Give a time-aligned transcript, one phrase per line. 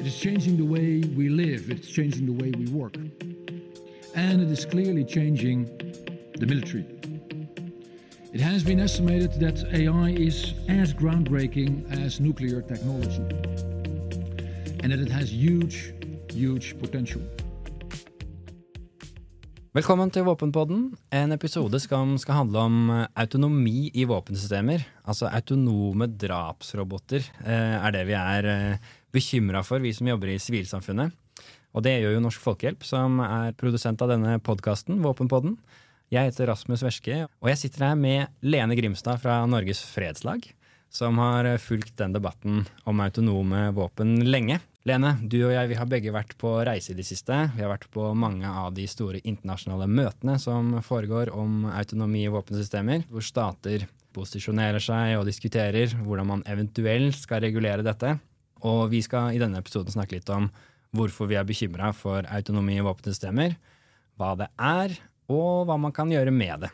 [0.00, 2.94] It is changing the way we live, it's changing the way we work.
[4.14, 5.64] And it is clearly changing
[6.38, 6.86] the military.
[8.32, 13.26] It has been estimated that AI is as groundbreaking as nuclear technology,
[14.82, 15.92] and that it has huge,
[16.30, 17.22] huge potential.
[19.74, 24.82] Velkommen til Våpenpodden, en episode som skal handle om eh, autonomi i våpensystemer.
[25.04, 30.38] Altså autonome drapsroboter eh, er det vi er eh, bekymra for, vi som jobber i
[30.42, 31.14] sivilsamfunnet.
[31.76, 35.58] Og det gjør jo Norsk Folkehjelp, som er produsent av denne podkasten, Våpenpodden.
[36.08, 40.46] Jeg heter Rasmus Verske, og jeg sitter her med Lene Grimstad fra Norges Fredslag,
[40.88, 44.56] som har fulgt den debatten om autonome våpen lenge.
[44.88, 47.36] Lene, du og jeg vi har begge vært på reise i det siste.
[47.52, 52.32] Vi har vært på mange av de store internasjonale møtene som foregår om autonomi i
[52.32, 53.84] våpensystemer, hvor stater
[54.16, 58.16] posisjonerer seg og diskuterer hvordan man eventuelt skal regulere dette.
[58.66, 60.48] Og vi skal i denne episoden snakke litt om
[60.96, 63.56] hvorfor vi er bekymra for autonomi i våpensystemer,
[64.18, 64.94] hva det er,
[65.28, 66.70] og hva man kan gjøre med det.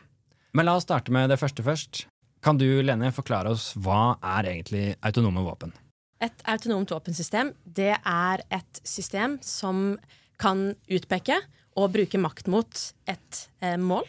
[0.55, 2.05] Men la oss starte med det første først.
[2.45, 5.73] Kan du, Lene, forklare oss hva er egentlig autonome våpen?
[6.23, 9.97] Et autonomt våpensystem det er et system som
[10.39, 11.41] kan utpeke
[11.75, 14.07] og bruke makt mot et eh, mål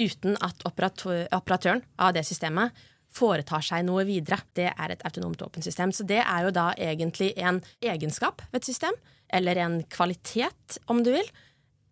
[0.00, 2.74] uten at operatøren av det systemet
[3.14, 4.40] foretar seg noe videre.
[4.56, 5.92] Det er et autonomt våpensystem.
[5.94, 8.96] Så det er jo da egentlig en egenskap ved et system,
[9.34, 11.28] eller en kvalitet, om du vil,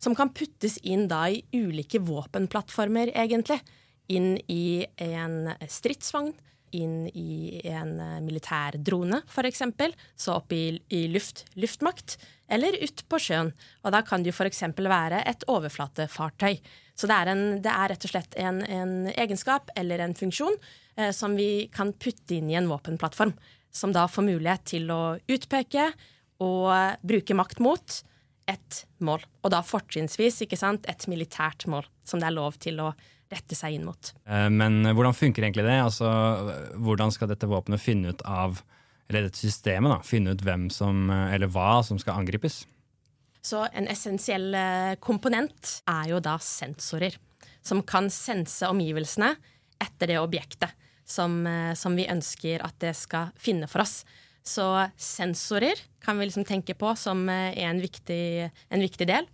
[0.03, 3.61] som kan puttes inn da i ulike våpenplattformer, egentlig.
[4.11, 6.33] Inn i en stridsvogn,
[6.73, 9.63] inn i en eh, militærdrone, f.eks.,
[10.17, 12.17] så opp i, i luft, luftmakt,
[12.53, 13.53] eller ut på sjøen.
[13.85, 14.65] Og da kan det jo f.eks.
[14.81, 16.59] være et overflatefartøy.
[16.97, 20.57] Så det er, en, det er rett og slett en, en egenskap eller en funksjon
[21.17, 23.33] som vi kan putte inn i en våpenplattform.
[23.73, 25.87] Som da får mulighet til å utpeke
[26.45, 27.97] og bruke makt mot
[28.51, 29.25] et mål.
[29.43, 32.93] Og da fortrinnsvis et militært mål, som det er lov til å
[33.33, 34.13] rette seg inn mot.
[34.29, 35.79] Eh, men hvordan funker egentlig det?
[35.81, 36.11] Altså,
[36.77, 38.61] hvordan skal dette våpenet finne ut av
[39.09, 42.63] eller dette systemet da, finne ut hvem som, eller hva som skal angripes?
[43.43, 47.19] Så En essensiell eh, komponent er jo da sensorer,
[47.61, 49.35] som kan sense omgivelsene
[49.83, 50.73] etter det objektet
[51.05, 54.03] som, eh, som vi ønsker at det skal finne for oss.
[54.43, 54.67] Så
[54.99, 59.29] sensorer kan vi liksom tenke på som en viktig, en viktig del.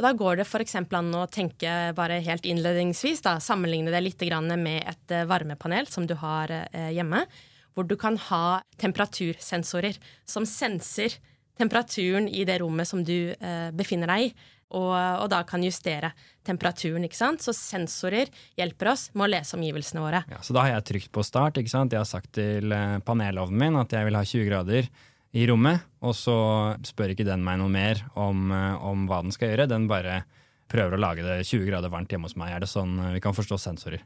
[0.00, 0.78] Og Da går det f.eks.
[0.80, 4.22] an å tenke bare helt innledningsvis, da, sammenligne det litt
[4.56, 7.26] med et eh, varmepanel som du har eh, hjemme,
[7.76, 11.18] hvor du kan ha temperatursensorer som senser
[11.60, 14.32] temperaturen i det rommet som du eh, befinner deg i.
[14.70, 16.12] Og, og, da kan justere
[16.46, 17.02] temperaturen.
[17.06, 17.42] ikke sant?
[17.42, 20.24] Så sensorer hjelper oss med å lese omgivelsene våre.
[20.30, 21.58] Ja, så da har jeg trykt på start.
[21.58, 21.94] ikke sant?
[21.94, 22.70] Jeg har sagt til
[23.06, 24.90] panelovnen min at jeg vil ha 20 grader
[25.36, 26.36] i rommet, og så
[26.86, 29.68] spør ikke den meg noe mer om, eh, om, hva den skal gjøre.
[29.70, 30.24] Den bare
[30.70, 32.54] prøver å lage det 20 grader varmt hjemme hos meg.
[32.54, 34.02] Er det sånn eh, vi kan forstå sensorer?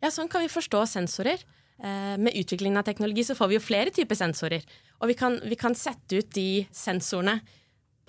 [0.00, 1.42] Ja, sånn kan vi forstå sensorer.
[1.80, 4.66] Eh, med utviklingen av teknologi så får vi jo flere typer sensorer.
[5.00, 7.40] Og vi kan, vi kan sette ut de sensorene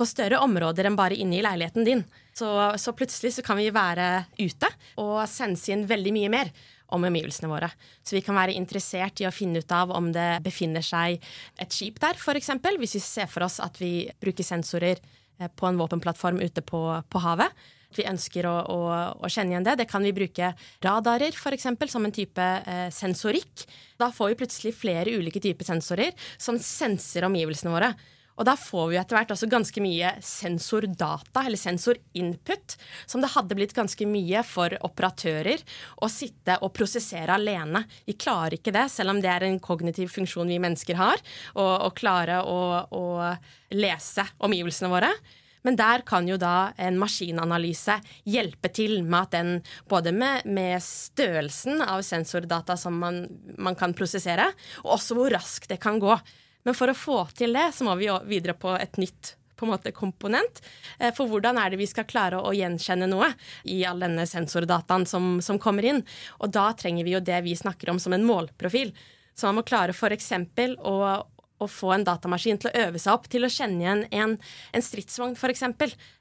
[0.02, 2.04] på større områder enn bare inne i leiligheten din.
[2.34, 2.50] Så,
[2.82, 4.70] så plutselig så kan vi være ute
[5.02, 6.54] og sense inn veldig mye mer
[6.92, 7.70] om omgivelsene våre.
[8.04, 11.22] Så vi kan være interessert i å finne ut av om det befinner seg
[11.62, 12.50] et skip der, f.eks.
[12.82, 16.82] Hvis vi ser for oss at vi bruker sensorer eh, på en våpenplattform ute på,
[17.08, 17.62] på havet.
[17.96, 18.80] Vi ønsker å, å,
[19.20, 19.78] å, kjenne igjen det.
[19.82, 23.66] Det kan vi bruke radarer eksempel, som en type eh, sensorikk.
[24.00, 27.92] Da får vi plutselig flere ulike typer sensorer som senser omgivelsene våre.
[28.40, 33.58] Og da får vi etter hvert også ganske mye sensordata, eller sensorinput, som det hadde
[33.58, 35.62] blitt ganske mye for operatører
[36.02, 37.84] å sitte og prosessere alene.
[38.08, 41.22] Vi klarer ikke det, selv om det er en kognitiv funksjon vi mennesker har,
[41.60, 43.06] å klare å, å
[43.76, 45.12] lese omgivelsene våre.
[45.62, 48.00] Men der kan jo da en maskinanalyse
[48.30, 49.52] hjelpe til med at den
[49.90, 53.24] både med, med størrelsen av sensordata som man,
[53.58, 54.50] man, kan prosessere,
[54.84, 56.18] og også hvor raskt det kan gå.
[56.64, 59.72] Men for å få til det, så må vi videre på et nytt på en
[59.76, 60.62] måte komponent.
[61.00, 63.30] Eh, for hvordan er det vi skal klare å gjenkjenne noe
[63.70, 66.02] i all denne sensordataen som, som kommer inn?
[66.42, 68.94] Og da trenger vi jo det vi snakker om som en målprofil.
[69.38, 70.32] Så man må klare f.eks.
[70.82, 70.96] Å,
[71.62, 74.38] å få en datamaskin til å øve seg opp til å kjenne igjen en,
[74.74, 75.68] en stridsvogn, f.eks.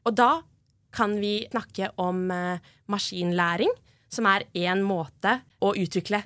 [0.05, 0.32] Og da
[0.94, 2.61] kan vi snakke om eh,
[2.93, 3.73] maskinlæring,
[4.11, 6.25] som er én måte å utvikle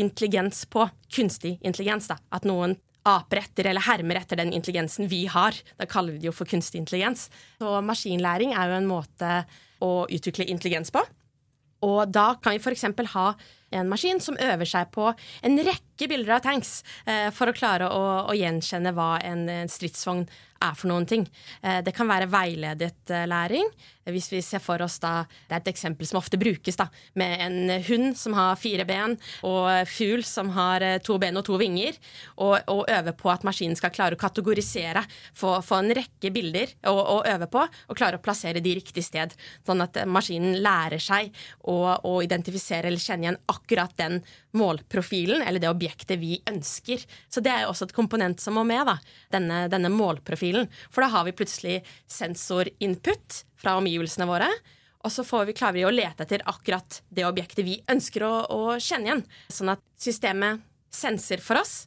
[0.00, 0.86] intelligens på.
[1.12, 2.08] Kunstig intelligens.
[2.08, 2.18] da.
[2.34, 5.56] At noen aper etter eller hermer etter den intelligensen vi har.
[5.78, 7.28] Da kaller vi det jo for kunstig intelligens.
[7.60, 9.42] Så maskinlæring er jo en måte
[9.84, 11.02] å utvikle intelligens på.
[11.84, 12.86] Og da kan vi f.eks.
[13.12, 13.26] ha
[13.74, 15.10] en maskin som øver seg på
[15.44, 19.48] en rekke rekke bilder av tanks eh, for å klare å, å gjenkjenne hva en,
[19.48, 20.26] en stridsvogn
[20.64, 21.26] er for noen ting.
[21.62, 23.68] Eh, det kan være veiledet eh, læring.
[24.04, 27.40] Hvis vi ser for oss da, Det er et eksempel som ofte brukes, da, med
[27.40, 31.96] en hund som har fire ben, og fugl som har to ben og to vinger,
[32.36, 36.74] og, og øve på at maskinen skal klare å kategorisere, få, få en rekke bilder
[36.90, 39.32] å, å, øve på, og klare å plassere de riktig sted.
[39.64, 41.32] Sånn at maskinen lærer seg
[41.62, 44.20] å, å identifisere eller kjenne igjen akkurat den
[44.54, 47.02] målprofilen, eller det objektet vi ønsker.
[47.28, 48.98] Så det er jo også et komponent som må med, da,
[49.34, 50.68] denne, denne målprofilen.
[50.90, 51.80] For da har vi plutselig
[52.10, 54.50] sensorinput fra omgivelsene våre.
[55.04, 58.76] Og så vi, klarer vi å lete etter akkurat det objektet vi ønsker å, å
[58.80, 59.24] kjenne igjen.
[59.52, 60.62] Sånn at systemet
[60.94, 61.84] senser for oss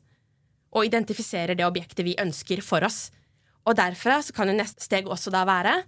[0.75, 3.07] og identifiserer det objektet vi ønsker for oss.
[3.67, 5.79] Og derfra så kan jo neste steg også da være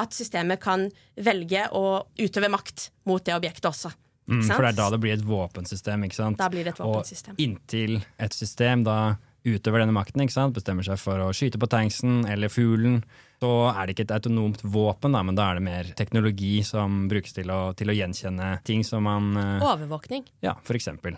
[0.00, 0.86] at systemet kan
[1.20, 3.92] velge å utøve makt mot det objektet også.
[4.28, 6.04] Mm, for det er da det blir et våpensystem.
[6.06, 6.38] ikke sant?
[6.38, 7.34] Da blir det et våpensystem.
[7.34, 10.54] Og inntil et system da utøver denne makten, ikke sant?
[10.56, 13.00] bestemmer seg for å skyte på tanksen eller fuglen,
[13.40, 17.06] så er det ikke et autonomt våpen, da, men da er det mer teknologi som
[17.08, 20.26] brukes til å, til å gjenkjenne ting som man uh, Overvåkning.
[20.44, 21.16] Ja, for eksempel.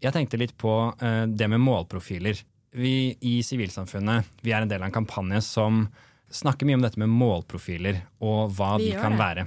[0.00, 2.40] Jeg tenkte litt på uh, det med målprofiler.
[2.78, 5.84] Vi i sivilsamfunnet vi er en del av en kampanje som
[6.32, 9.20] snakker mye om dette med målprofiler og hva vi de kan det.
[9.20, 9.46] være.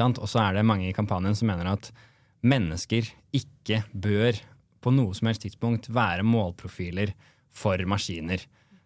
[0.00, 1.90] Og så er det mange i kampanjen som mener at
[2.42, 4.38] mennesker ikke bør
[4.82, 7.12] på noe som helst tidspunkt være målprofiler
[7.54, 8.42] for maskiner.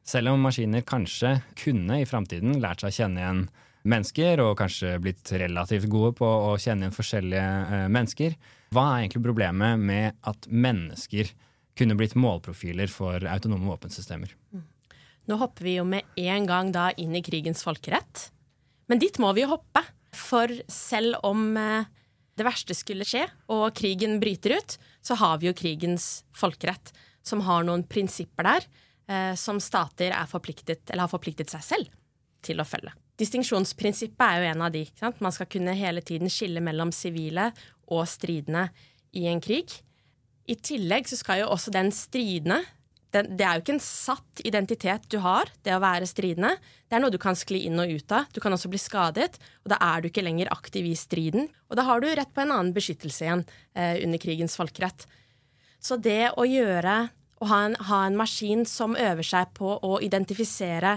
[0.07, 3.41] Selv om maskiner kanskje kunne i framtiden lært seg å kjenne igjen
[3.87, 8.37] mennesker, og kanskje blitt relativt gode på å kjenne igjen forskjellige eh, mennesker,
[8.75, 11.31] hva er egentlig problemet med at mennesker
[11.79, 14.33] kunne blitt målprofiler for autonome våpensystemer?
[15.27, 18.29] Nå hopper vi jo med en gang da inn i krigens folkerett.
[18.91, 19.83] Men dit må vi jo hoppe.
[20.17, 21.89] For selv om eh,
[22.37, 26.93] det verste skulle skje, og krigen bryter ut, så har vi jo krigens folkerett,
[27.27, 28.67] som har noen prinsipper der
[29.09, 31.95] eh, som stater forpliktet, har forpliktet seg selv
[32.47, 32.93] til å følge.
[33.17, 34.85] Distinksjonsprinsippet er jo en av de.
[35.25, 37.49] Man skal kunne hele tiden skille mellom sivile
[37.89, 38.69] og stridende
[39.17, 39.73] i en krig.
[40.47, 42.61] I tillegg så skal jo også den stridende
[43.25, 46.57] det, er jo ikke en satt identitet du har, det å være stridende.
[46.87, 48.29] Det er noe du kan skli inn og ut av.
[48.35, 51.49] Du kan også bli skadet, og da er du ikke lenger aktiv i striden.
[51.71, 55.07] Og da har du rett på en annen beskyttelse igjen eh, under krigens folkerett.
[55.83, 56.97] Så det å gjøre
[57.41, 60.97] å ha en, ha en, maskin som øver seg på å identifisere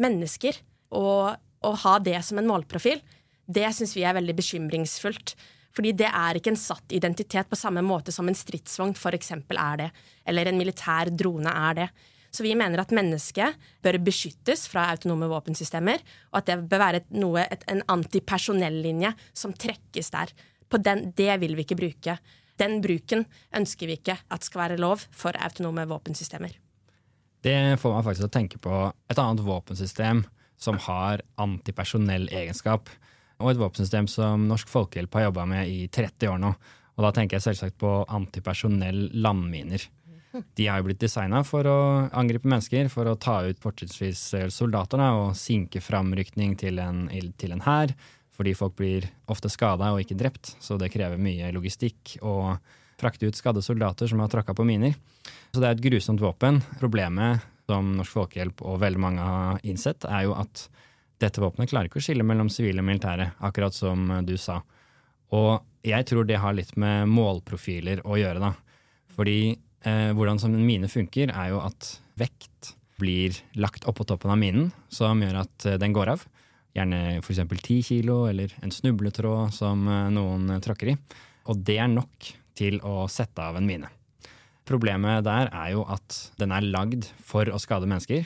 [0.00, 0.60] mennesker,
[0.94, 1.34] og,
[1.66, 3.02] og ha det som en målprofil,
[3.50, 5.34] det syns vi er veldig bekymringsfullt.
[5.74, 9.32] Fordi det er ikke en satt identitet på samme måte som en stridsvogn f.eks.
[9.34, 9.88] er det,
[10.24, 11.88] eller en militær drone er det.
[12.34, 16.00] Så vi mener at mennesket bør beskyttes fra autonome våpensystemer,
[16.32, 20.32] og at det bør være noe, et, en antipersonellinje som trekkes der.
[20.70, 22.16] På den, det vil vi ikke bruke.
[22.58, 23.22] Den bruken
[23.54, 26.54] ønsker vi ikke at skal være lov for autonome våpensystemer.
[27.44, 28.76] Det får meg faktisk til å tenke på
[29.10, 30.24] et annet våpensystem
[30.58, 32.90] som har antipersonell egenskap
[33.44, 36.54] og et våpensystem som Norsk Folkehjelp har jobba med i 30 år nå.
[36.94, 39.84] Og da tenker jeg selvsagt på antipersonell landminer.
[40.56, 41.78] De har jo blitt designa for å
[42.16, 46.80] angripe mennesker, for å ta ut fortrinnsvis soldater og sinke framrykning til
[47.38, 47.94] til en hær.
[48.34, 52.56] Fordi folk blir ofte skada og ikke drept, så det krever mye logistikk å
[52.98, 54.96] frakte ut skadde soldater som har tråkka på miner.
[55.52, 56.58] Så det er et grusomt våpen.
[56.80, 60.66] Problemet som Norsk Folkehjelp og veldig mange har innsett, er jo at
[61.22, 64.60] dette våpenet klarer ikke å skille mellom sivile og militære, akkurat som du sa.
[65.34, 68.52] Og jeg tror det har litt med målprofiler å gjøre, da.
[69.14, 74.32] Fordi eh, hvordan som en mine funker, er jo at vekt blir lagt oppå toppen
[74.32, 76.24] av minen, som gjør at eh, den går av.
[76.74, 77.42] Gjerne f.eks.
[77.46, 80.96] 10 kilo eller en snubletråd som eh, noen tråkker i.
[81.50, 83.90] Og det er nok til å sette av en mine.
[84.64, 88.24] Problemet der er jo at den er lagd for å skade mennesker.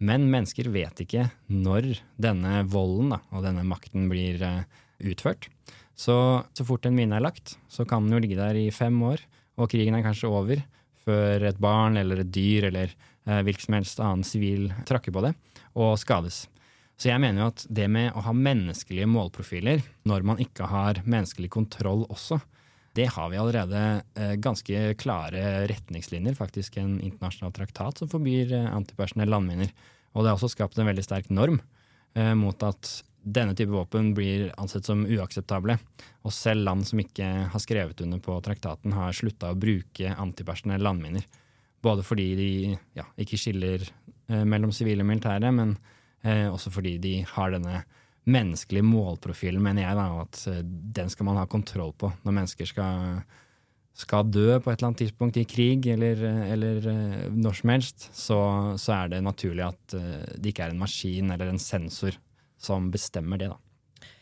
[0.00, 4.62] Men mennesker vet ikke når denne volden da, og denne makten blir uh,
[5.04, 5.50] utført.
[5.92, 6.16] Så,
[6.56, 9.20] så fort en mine er lagt, så kan den jo ligge der i fem år,
[9.60, 10.62] og krigen er kanskje over
[11.04, 12.94] før et barn eller et dyr eller
[13.28, 15.34] uh, hvilken som helst annen sivil trakker på det
[15.76, 16.46] og skades.
[17.00, 21.00] Så jeg mener jo at det med å ha menneskelige målprofiler når man ikke har
[21.04, 22.40] menneskelig kontroll også,
[22.92, 28.72] det har vi allerede eh, ganske klare retningslinjer, faktisk en internasjonal traktat som forbyr eh,
[28.74, 29.70] antipersonell landminer.
[30.12, 31.60] Og det har også skapt en veldig sterk norm
[32.18, 35.76] eh, mot at denne type våpen blir ansett som uakseptable.
[36.26, 40.82] Og selv land som ikke har skrevet under på traktaten, har slutta å bruke antipersonell
[40.82, 41.28] landminer.
[41.84, 42.50] Både fordi de
[42.96, 43.86] ja, ikke skiller
[44.46, 45.72] mellom sivile og militære, men
[46.22, 47.80] også fordi de har denne
[48.28, 50.64] menneskelige målprofilen, mener jeg, da, at eh,
[50.98, 53.22] den skal man ha kontroll på når mennesker skal
[54.00, 56.22] skal dø på et eller annet tidspunkt i krig eller,
[56.54, 58.38] eller uh, når som helst, så,
[58.80, 59.96] så, er det naturlig at
[60.38, 62.16] det ikke er en maskin eller en sensor
[62.56, 63.50] som bestemmer det.
[63.50, 63.58] da.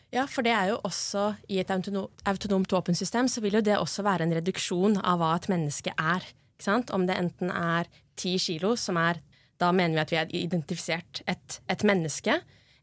[0.09, 4.03] Ja, for det er jo også i et autonomt våpensystem så vil jo det også
[4.05, 6.25] være en reduksjon av hva et menneske er.
[6.65, 7.87] Om det enten er
[8.19, 9.21] ti kilo, som er
[9.59, 12.31] Da mener vi at vi har identifisert et, et menneske.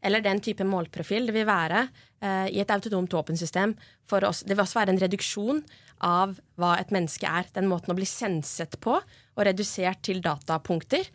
[0.05, 1.87] Eller den type målprofil det vil være
[2.21, 3.73] eh, i et autonomt våpensystem.
[4.07, 5.63] For oss, det vil også være en reduksjon
[6.05, 7.49] av hva et menneske er.
[7.55, 11.09] Den måten å bli senset på og redusert til datapunkter.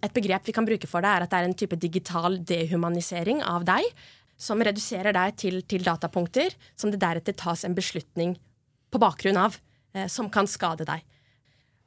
[0.00, 3.42] Et begrep vi kan bruke for det, er at det er en type digital dehumanisering
[3.44, 3.88] av deg
[4.40, 8.38] som reduserer deg til, til datapunkter som det deretter tas en beslutning
[8.90, 9.58] på bakgrunn av,
[9.94, 11.04] eh, som kan skade deg.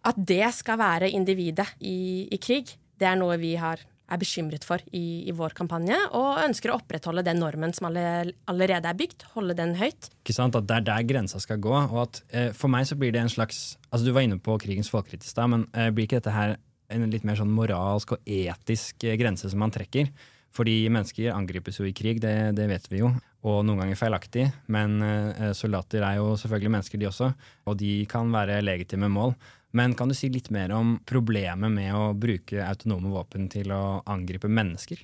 [0.05, 3.81] At det skal være individet i, i krig, det er noe vi har,
[4.11, 8.33] er bekymret for i, i, vår kampanje, og ønsker å opprettholde den normen som alle,
[8.51, 10.11] allerede er bygd, holde den høyt.
[10.23, 11.73] Ikke sant, At det er der grensa skal gå.
[11.73, 14.57] og at eh, For meg så blir det en slags altså Du var inne på
[14.61, 16.57] krigens folkerett i stad, men eh, blir ikke dette her
[16.93, 20.11] en litt mer sånn moralsk og etisk eh, grense som man trekker?
[20.53, 23.09] Fordi mennesker angripes jo i krig, det, det vet vi jo.
[23.49, 24.45] Og noen ganger feilaktig.
[24.71, 27.31] Men eh, soldater er jo selvfølgelig mennesker, de også.
[27.65, 29.33] Og de kan være legitime mål.
[29.73, 34.03] Men kan du si litt mer om problemet med å bruke autonome våpen til å
[34.05, 35.01] angripe mennesker?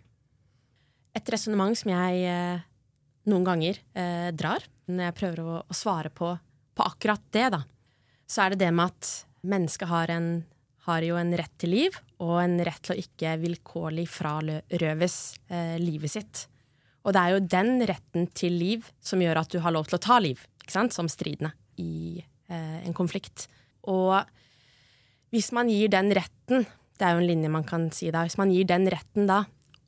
[1.17, 2.61] Et resonnement som jeg eh,
[3.29, 6.29] noen ganger eh, drar når jeg prøver å, å svare på,
[6.77, 7.63] på, akkurat det, da,
[8.29, 9.09] så er det det med at
[9.49, 10.29] mennesket har, en,
[10.85, 15.77] har jo en rett til liv, og en rett til å ikke vilkårlig frarøves eh,
[15.81, 16.45] livet sitt.
[17.07, 19.97] Og det er jo den retten til liv som gjør at du har lov til
[19.97, 23.47] å ta liv, som stridende i eh, en konflikt.
[23.89, 24.19] Og
[25.33, 26.65] hvis man gir den retten,
[26.99, 29.43] det er jo en linje man kan si da, hvis man gir den retten da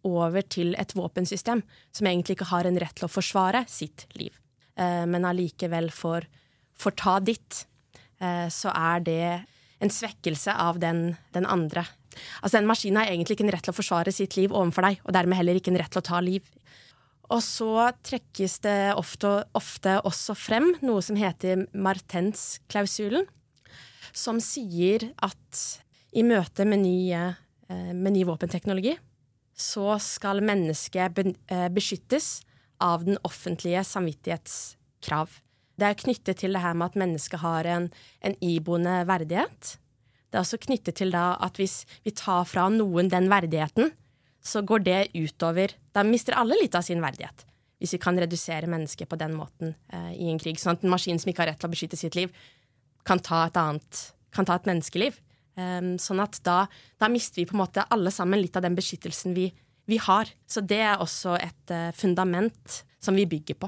[0.08, 1.62] over til et våpensystem
[1.94, 4.34] som egentlig ikke har en rett til å forsvare sitt liv,
[4.78, 6.28] eh, men allikevel får,
[6.74, 7.66] får ta ditt,
[8.20, 9.26] eh, så er det
[9.82, 11.88] en svekkelse av den, den andre
[12.42, 14.98] Altså, den maskinen har egentlig ikke en rett til å forsvare sitt liv overfor deg,
[15.06, 16.48] og dermed heller ikke en rett til å ta liv.
[17.32, 23.30] Og så trekkes det ofte, ofte også frem noe som heter Martens-klausulen,
[24.14, 25.62] som sier at
[26.12, 28.98] i møte med ny, eh, med ny våpenteknologi
[29.62, 32.42] så skal mennesket eh, beskyttes
[32.82, 35.38] av den offentlige samvittighetskrav.
[35.78, 37.88] Det er knyttet til det her med at mennesket har en,
[38.26, 39.76] en iboende verdighet.
[40.32, 43.92] Det er også knyttet til at hvis vi tar fra noen den verdigheten,
[44.42, 47.46] så går det utover Da mister alle litt av sin verdighet.
[47.82, 50.58] Hvis vi kan redusere mennesket på den måten eh, i en krig.
[50.62, 52.34] Sånn at en maskin som ikke har rett til å beskytte sitt liv,
[53.08, 55.18] kan ta et annet Kan ta et menneskeliv.
[55.60, 56.62] Um, sånn at da,
[57.02, 59.50] da, mister vi på en måte alle sammen litt av den beskyttelsen vi,
[59.92, 60.32] vi har.
[60.48, 63.68] Så det er også et uh, fundament som vi bygger på.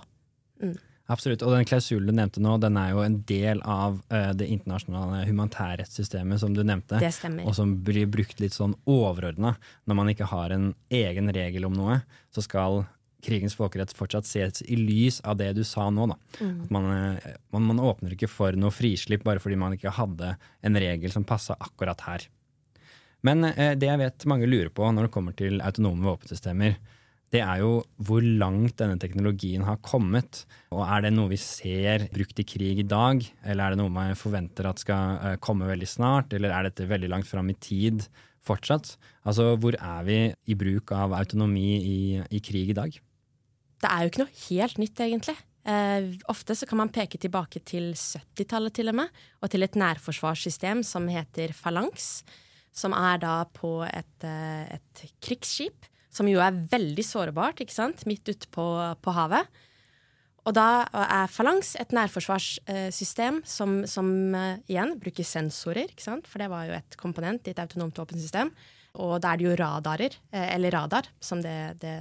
[0.64, 0.78] Mm.
[1.12, 1.44] Absolutt.
[1.44, 5.26] Og den klausulen du nevnte nå, den er jo en del av uh, det internasjonale
[5.28, 7.02] humanitærrettssystemet som du nevnte.
[7.04, 7.44] Det stemmer.
[7.44, 9.58] Og som blir brukt litt sånn overordna.
[9.84, 12.00] Når man ikke har en egen regel om noe,
[12.32, 12.86] så skal
[13.24, 16.10] krigens folkerett fortsatt ses i lys av det du sa nå.
[16.40, 16.56] Mm.
[16.74, 20.80] Man, uh, man, man, åpner ikke for noe frislipp bare fordi man ikke hadde en
[20.84, 22.28] regel som passa akkurat her.
[23.24, 26.76] Men eh, det jeg vet mange lurer på når det kommer til autonome våpensystemer,
[27.34, 30.44] det er jo hvor langt denne teknologien har kommet.
[30.74, 33.94] Og er det noe vi ser brukt i krig i dag, eller er det noe
[33.94, 37.58] man forventer at skal eh, komme veldig snart, eller er dette veldig langt fram i
[37.58, 38.06] tid
[38.46, 38.94] fortsatt?
[39.24, 40.20] Altså, hvor er vi
[40.52, 41.98] i bruk av autonomi i,
[42.30, 43.02] i krig i dag?
[43.84, 45.36] Det er jo ikke noe helt nytt, egentlig.
[45.64, 49.78] Eh, ofte så kan man peke tilbake til 70-tallet til og med, og til et
[49.80, 52.22] nærforsvarssystem som heter Phalanx,
[52.76, 58.06] som er da på et, eh, et krigsskip som jo er veldig sårbart, ikke sant,
[58.10, 58.66] midt ute på,
[59.02, 59.50] på, havet.
[60.44, 66.44] Og da er Falangs et nærforsvarssystem som, som uh, igjen bruker sensorer, ikke sant, for
[66.44, 68.52] det var jo et komponent i et autonomt våpensystem.
[69.02, 71.96] Og da er det jo radarer, uh, eller radar, som det, det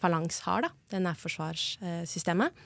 [0.00, 2.64] Falangs har, da, det nærforsvarssystemet.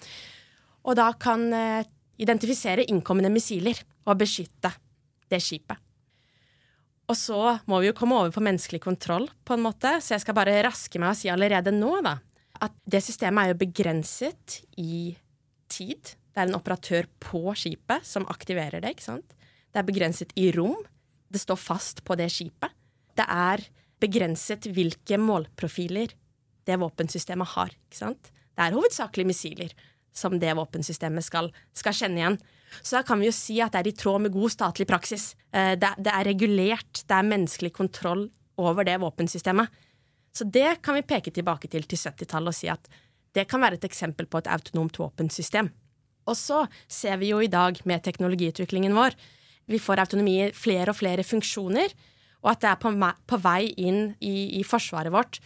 [0.85, 1.87] Og da kan uh,
[2.21, 4.71] identifisere innkommende missiler og beskytte
[5.33, 5.81] det skipet.
[7.05, 9.99] Og så må vi jo komme over på menneskelig kontroll, på en måte.
[10.01, 12.17] Så jeg skal bare raske meg og si allerede nå, da,
[12.65, 15.13] at det systemet er jo begrenset i
[15.69, 16.15] tid.
[16.33, 19.37] Det er en operatør på skipet som aktiverer det, ikke sant.
[19.75, 20.79] Det er begrenset i rom.
[21.29, 22.73] Det står fast på det skipet.
[23.15, 23.63] Det er
[24.03, 26.15] begrenset hvilke målprofiler
[26.69, 28.31] det våpensystemet har, ikke sant.
[28.55, 29.75] Det er hovedsakelig missiler
[30.15, 32.39] som det våpensystemet skal, skal kjenne igjen.
[32.83, 35.33] Så da kan vi jo si at det er i tråd med god statlig praksis.
[35.55, 38.29] Eh, det, det er regulert, det er menneskelig kontroll
[38.61, 39.83] over det våpensystemet.
[40.35, 42.91] Så det kan vi peke tilbake til til 70-tallet og si at
[43.35, 45.71] det kan være et eksempel på et autonomt våpensystem.
[46.31, 49.15] Og så ser vi jo i dag med teknologiutviklingen vår,
[49.67, 51.93] vi får autonomi i flere og flere funksjoner,
[52.45, 52.91] og at det er på,
[53.31, 55.39] på vei inn i, i, forsvaret vårt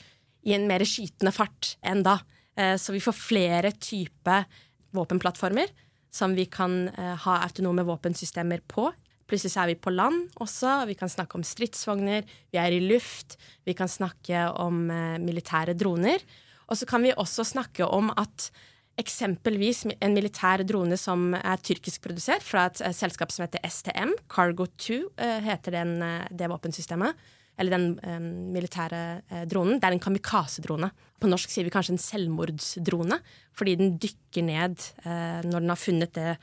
[0.48, 2.18] i en mer skytende fart enn da.
[2.58, 4.48] Eh, så vi får flere typer
[4.96, 5.68] våpenplattformer
[6.10, 8.88] som vi kan eh, ha autonome våpensystemer på.
[9.28, 10.86] Plutselig så er vi på land også.
[10.88, 13.36] Vi kan snakke om stridsvogner, vi er i luft,
[13.68, 16.24] vi kan snakke om eh, militære droner.
[16.68, 18.50] Og så kan vi også snakke om at
[18.98, 24.66] eksempelvis en militær drone som er tyrkisk produsert fra et selskap som heter STM, Cargo
[24.66, 25.94] 2 eh, heter den,
[26.34, 27.14] det våpensystemet.
[27.58, 29.80] Eller den um, militære uh, dronen.
[29.80, 30.90] Det er en kamikaze-drone.
[31.18, 33.18] På norsk sier vi kanskje en selvmordsdrone,
[33.58, 36.36] fordi den dykker ned uh, når den har funnet det,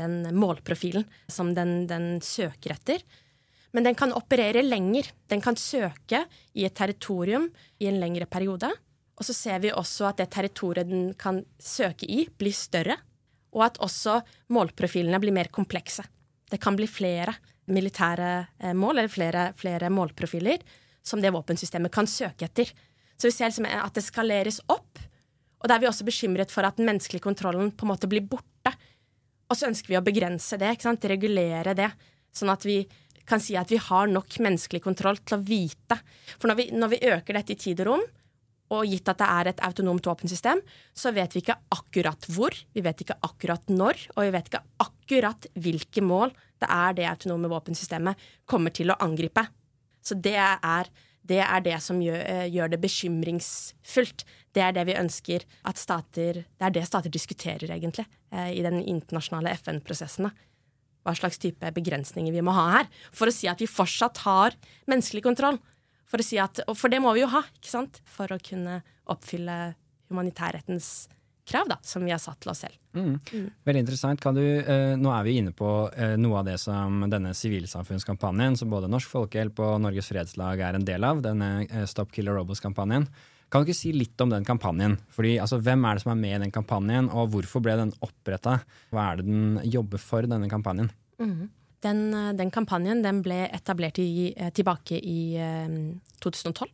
[0.00, 3.02] den målprofilen som den, den søker etter.
[3.72, 5.10] Men den kan operere lenger.
[5.30, 6.24] Den kan søke
[6.58, 7.48] i et territorium
[7.78, 8.70] i en lengre periode.
[9.20, 12.96] Og så ser vi også at det territoriet den kan søke i, blir større.
[13.54, 14.20] Og at også
[14.54, 16.04] målprofilene blir mer komplekse.
[16.50, 17.34] Det kan bli flere
[17.72, 20.62] militære eh, mål, eller flere, flere målprofiler,
[21.02, 22.70] som det våpensystemet kan søke etter.
[23.16, 25.00] Så vi ser liksom at det skaleres opp.
[25.60, 28.24] Og da er vi også bekymret for at den menneskelige kontrollen på en måte blir
[28.24, 28.72] borte.
[29.50, 31.08] Og så ønsker vi å begrense det, ikke sant?
[31.10, 31.90] regulere det.
[32.32, 32.84] Sånn at vi
[33.28, 35.98] kan si at vi har nok menneskelig kontroll til å vite.
[36.38, 38.06] For når vi, når vi øker dette i tid og rom,
[38.70, 40.60] og gitt at det er et autonomt våpensystem,
[40.94, 44.62] så vet vi ikke akkurat hvor, vi vet ikke akkurat når, og vi vet ikke
[44.84, 49.46] akkurat hvilke mål det er det autonome våpensystemet kommer til å angripe.
[50.04, 50.90] Så det er
[51.30, 54.24] det, er det som gjør, eh, gjør, det bekymringsfullt.
[54.56, 58.62] Det er det vi ønsker at stater Det er det stater diskuterer, egentlig, eh, i
[58.64, 60.30] den internasjonale FN-prosessen.
[61.04, 62.88] Hva slags type begrensninger vi må ha her.
[63.12, 64.56] For å si at vi fortsatt har
[64.88, 65.60] menneskelig kontroll.
[66.04, 68.00] For, si at, for det må vi jo ha, ikke sant?
[68.04, 69.76] For å kunne oppfylle
[70.10, 71.08] humanitærrettens
[71.50, 72.76] krav, da, som vi har satt til oss selv.
[72.94, 73.18] Mm.
[73.18, 73.48] Mm.
[73.68, 74.28] Veldig interessant.
[74.36, 78.70] Du, eh, nå er vi inne på eh, noe av det som denne sivilsamfunnskampanjen, som
[78.72, 83.08] både Norsk Folkehjelp og Norges Fredslag er en del av, denne eh, Stop Killer Robots-kampanjen.
[83.50, 84.94] Kan du ikke si litt om den kampanjen?
[85.10, 87.90] Fordi, altså, hvem er det som er med i den kampanjen, og hvorfor ble den
[88.06, 88.60] oppretta?
[88.94, 90.92] Hva er det den jobber for, denne kampanjen?
[91.18, 91.48] Mm.
[91.82, 95.66] Den, eh, den, kampanjen den ble etablert i, eh, tilbake i eh,
[96.20, 96.70] 2012.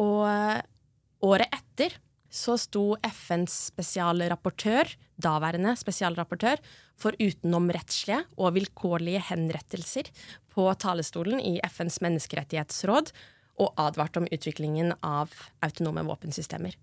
[0.00, 1.96] Og året etter
[2.30, 6.62] så sto FNs spesialrapportør, daværende spesialrapportør,
[7.00, 10.10] for utenomrettslige og vilkårlige henrettelser
[10.52, 13.12] på talerstolen i FNs menneskerettighetsråd
[13.60, 15.32] og advarte om utviklingen av
[15.64, 16.76] autonome våpensystemer.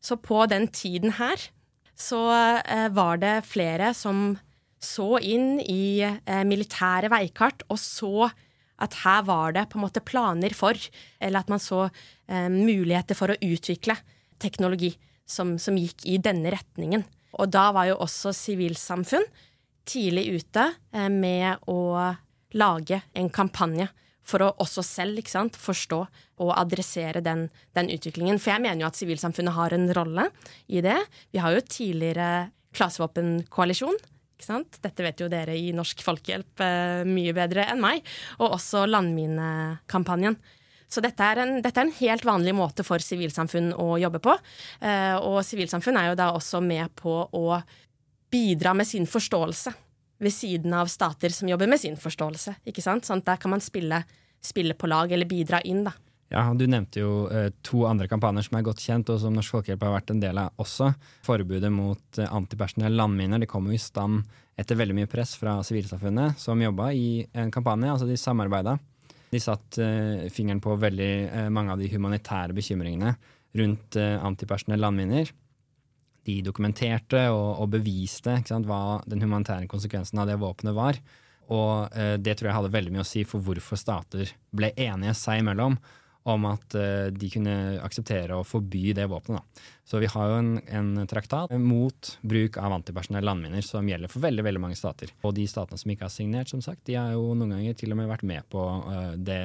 [0.00, 1.48] Så på den tiden her
[1.96, 2.20] så
[2.60, 4.36] eh, var det flere som
[4.82, 8.28] så inn i eh, militære veikart og så
[8.76, 10.76] at her var det på en måte planer for,
[11.18, 13.96] eller at man så eh, muligheter for å utvikle
[14.42, 14.94] teknologi
[15.26, 17.04] som, som, gikk i denne retningen.
[17.36, 19.26] Og da var jo også sivilsamfunn
[19.86, 21.78] tidlig ute eh, med å
[22.56, 23.88] lage en kampanje
[24.26, 26.00] for å også selv sant, forstå
[26.42, 27.46] og adressere den,
[27.78, 28.40] den, utviklingen.
[28.42, 30.26] For jeg mener jo at sivilsamfunnet har en rolle
[30.66, 30.98] i det.
[31.30, 33.98] Vi har jo tidligere klasevåpenkoalisjon
[34.36, 38.04] dette vet jo dere i Norsk Folkehjelp eh, mye bedre enn meg.
[38.38, 40.36] Og også Landminekampanjen.
[40.88, 44.36] Så dette er, en, dette er, en, helt vanlig måte for sivilsamfunn å jobbe på.
[44.80, 47.58] Eh, og sivilsamfunn er jo da også med på å
[48.32, 49.72] bidra med sin forståelse
[50.22, 52.60] ved siden av stater som jobber med sin forståelse.
[52.64, 53.04] ikke sant?
[53.04, 54.02] Sånn at der kan man spille,
[54.40, 55.92] spille på lag, eller bidra inn, da.
[56.28, 59.54] Ja, Du nevnte jo eh, to andre kampanjer som er godt kjent, og som Norsk
[59.54, 60.90] Folkehjelp har vært en del av også.
[61.26, 64.24] Forbudet mot eh, antipersonelle landminer det kom jo i stand
[64.58, 67.92] etter veldig mye press fra sivilsamfunnet, som jobba i en kampanje.
[67.92, 68.78] altså De samarbeida.
[69.32, 73.16] De satt uh, fingeren på veldig uh, mange av de humanitære bekymringene
[73.56, 75.32] rundt uh, antipersonelle landminer.
[76.26, 80.98] De dokumenterte og, og beviste sant, hva den humanitære konsekvensen av det våpenet var.
[81.46, 85.44] Og det tror jeg hadde veldig mye å si for hvorfor stater ble enige seg
[85.44, 85.76] imellom
[86.26, 87.54] om at uh, de kunne
[87.86, 89.62] akseptere å forby det våpenet.
[89.86, 94.24] Så vi har jo en, en, traktat mot bruk av antipersonelle landminer som gjelder for
[94.24, 95.12] veldig veldig mange stater.
[95.22, 97.94] Og de statene som ikke har signert, som sagt, de har jo noen ganger til
[97.94, 99.42] og med vært med på uh, det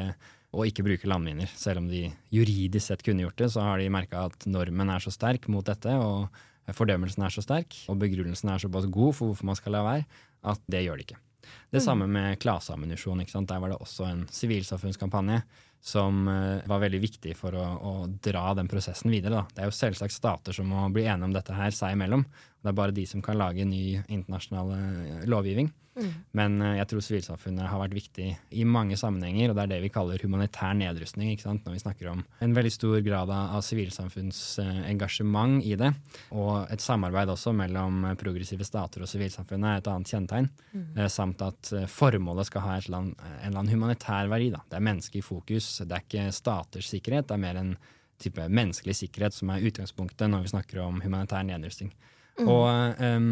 [0.51, 1.51] å ikke bruke landminer.
[1.55, 5.03] Selv om de juridisk sett kunne gjort det, så har de merka at normen er
[5.03, 9.31] så sterk mot dette, og fordømmelsen er så sterk, og begrunnelsen er såpass god for
[9.31, 11.21] hvorfor man skal la være, at det gjør de ikke.
[11.71, 11.85] Det mm.
[11.85, 13.23] samme med klaseammunisjon.
[13.47, 15.41] Der var det også en sivilsamfunnskampanje
[15.81, 19.41] som uh, var veldig viktig for å, å, dra den prosessen videre.
[19.41, 19.43] Da.
[19.49, 22.25] Det er jo selvsagt stater som må bli enige om dette her seg imellom.
[22.61, 25.71] Det er bare de som kan lage ny internasjonal uh, lovgivning.
[25.97, 26.11] Mm.
[26.37, 29.79] Men uh, jeg tror sivilsamfunnet har vært viktig i mange sammenhenger, og det er det
[29.83, 31.33] vi kaller humanitær nedrustning.
[31.41, 35.91] Når vi snakker om en veldig stor grad av, sivilsamfunnsengasjement uh, i det.
[36.31, 40.51] Og et samarbeid også mellom progressive stater og sivilsamfunnet er et annet kjennetegn.
[40.71, 41.01] Mm.
[41.11, 44.51] Samt at formålet skal ha land, en eller annen humanitær verdi.
[44.53, 44.63] Da.
[44.69, 45.73] Det er mennesket i fokus.
[45.83, 47.75] Det er ikke staters sikkerhet, det er mer en
[48.21, 51.91] type menneskelig sikkerhet som er utgangspunktet når vi snakker om humanitær nedrustning.
[52.39, 52.47] Mm.
[52.47, 53.31] Og um,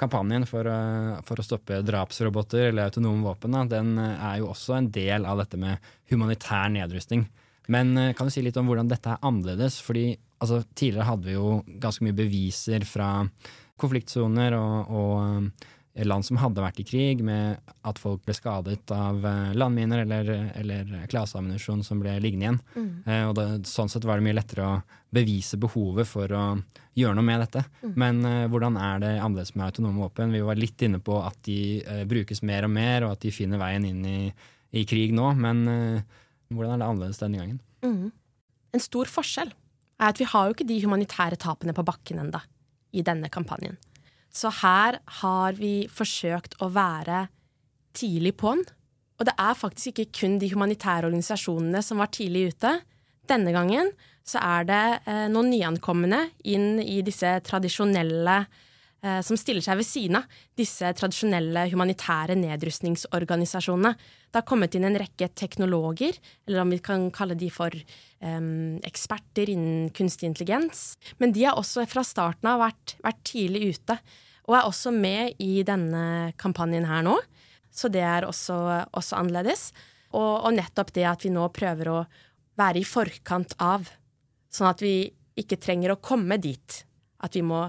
[0.00, 4.76] kampanjen for, uh, for, å stoppe drapsroboter eller autonome våpen den uh, er jo også
[4.76, 7.26] en del av dette med humanitær nedrustning.
[7.72, 9.80] Men uh, kan du si litt om hvordan dette er annerledes?
[9.84, 13.10] Fordi altså, Tidligere hadde vi jo ganske mye beviser fra
[13.80, 15.66] konfliktsoner og, og
[16.04, 20.30] land som hadde vært i krig, med at folk ble skadet av eh, landminer eller,
[20.58, 22.58] eller klaseammunisjon som ble liggende igjen.
[22.74, 22.90] Mm.
[23.06, 24.80] Eh, og det, sånn sett var det mye lettere å
[25.16, 26.44] bevise behovet for å
[26.96, 27.64] gjøre noe med dette.
[27.82, 27.94] Mm.
[28.02, 30.34] Men eh, hvordan er det annerledes med autonome våpen?
[30.36, 33.34] Vi var litt inne på at de eh, brukes mer og mer, og at de
[33.34, 34.20] finner veien inn i,
[34.76, 35.30] i krig nå.
[35.40, 36.18] Men eh,
[36.52, 37.62] hvordan er det annerledes denne gangen?
[37.86, 38.12] Mm.
[38.76, 39.52] En stor forskjell
[39.96, 42.42] er at vi har jo ikke de humanitære tapene på bakken enda
[42.96, 43.78] i denne kampanjen.
[44.36, 47.26] Så her har vi forsøkt å være
[47.96, 48.60] tidlig på'n.
[49.16, 52.74] Og det er faktisk ikke kun de humanitære organisasjonene som var tidlig ute.
[53.30, 53.88] Denne gangen
[54.26, 59.88] så er det eh, noen nyankomne inn i disse tradisjonelle eh, som stiller seg ved
[59.88, 63.94] siden av disse tradisjonelle humanitære nedrustningsorganisasjonene.
[64.28, 68.52] Det har kommet inn en rekke teknologer, eller om vi kan kalle de for eh,
[68.90, 70.90] eksperter innen kunstig intelligens.
[71.22, 74.00] Men de har også fra starten av vært, vært tidlig ute
[74.46, 77.16] og er også med i denne kampanjen her nå.
[77.76, 78.56] Så det er også,
[78.96, 79.68] også annerledes.
[80.14, 82.00] Og, og, nettopp det at vi nå prøver å
[82.56, 83.84] være i forkant av,
[84.48, 86.78] sånn at vi ikke trenger å komme dit.
[87.20, 87.66] At vi må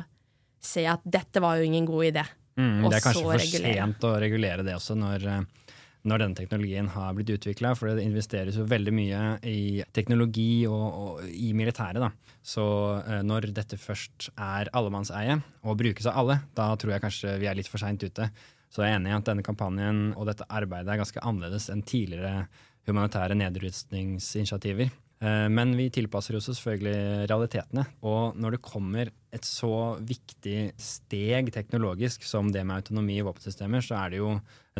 [0.63, 2.23] se at dette var jo ingen god idé.
[2.57, 5.66] Mm, det er kanskje for sent å regulere det også, når eh,
[6.07, 7.73] når denne teknologien har blitt utvikla.
[7.77, 12.01] For det investeres jo veldig mye i teknologi og, og i militæret.
[12.03, 12.11] Da.
[12.47, 12.65] Så
[13.03, 17.49] eh, når dette først er allemannseie og brukes av alle, da tror jeg kanskje vi
[17.49, 18.29] er litt for seint ute.
[18.71, 21.85] Så jeg er enig i at denne kampanjen og dette arbeidet er ganske annerledes enn
[21.87, 22.47] tidligere
[22.87, 24.91] humanitære nedrustningsinitiativer.
[25.19, 27.87] Eh, men vi tilpasser oss selvfølgelig realitetene.
[28.07, 33.83] Og når det kommer et så viktig steg teknologisk som det med autonomi i våpensystemer,
[33.85, 34.33] så er det jo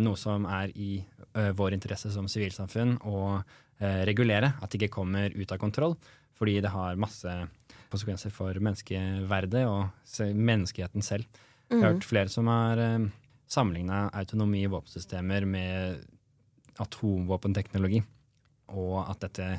[0.03, 0.99] noe som er i
[1.37, 4.53] uh, vår interesse som sivilsamfunn å uh, regulere.
[4.61, 5.97] At det ikke kommer ut av kontroll.
[6.37, 7.31] Fordi det har masse
[7.89, 9.87] konsekvenser for menneskeverdet og
[10.37, 11.25] menneskeheten selv.
[11.67, 11.87] Jeg har mm.
[11.95, 13.07] hørt flere som har uh,
[13.49, 16.05] sammenligna autonomi i våpensystemer med
[16.83, 18.03] atomvåpenteknologi.
[18.77, 19.49] Og at dette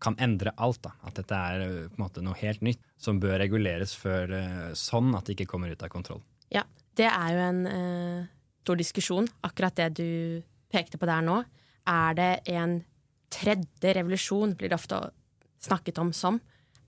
[0.00, 0.82] kan endre alt.
[0.82, 0.94] da.
[1.06, 4.32] At dette er på en måte noe helt nytt som bør reguleres før,
[4.76, 6.22] sånn at det ikke kommer ut av kontroll.
[6.52, 6.64] Ja,
[6.96, 7.60] det er jo en
[8.70, 10.10] stor diskusjon, akkurat det du
[10.70, 11.40] pekte på der nå.
[11.90, 12.80] Er det en
[13.30, 15.00] tredje revolusjon, blir det ofte
[15.62, 16.40] snakket om som.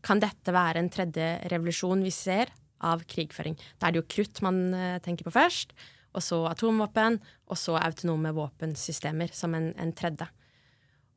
[0.03, 3.57] Kan dette være en tredje revolusjon vi ser av krigføring?
[3.79, 5.75] Da er det jo krutt man uh, tenker på først,
[6.13, 10.29] og så atomvåpen, og så autonome våpensystemer som en, en tredje.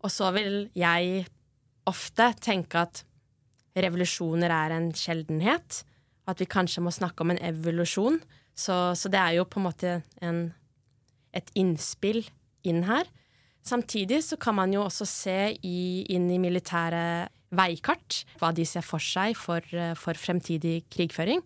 [0.05, 1.25] Og så vil jeg
[1.89, 3.03] ofte tenke at
[3.75, 5.83] revolusjoner er en sjeldenhet,
[6.25, 8.19] at vi kanskje må snakke om en evolusjon.
[8.55, 10.47] Så, så det er jo på en måte en,
[11.35, 12.23] et innspill
[12.65, 13.09] inn her.
[13.65, 18.85] Samtidig så kan man jo også se i, inn i militære veikart hva de ser
[18.85, 19.65] for seg for,
[19.99, 21.41] for fremtidig krigføring.